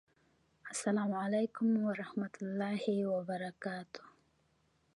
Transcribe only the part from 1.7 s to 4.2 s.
ورحمة الله وبرکاته!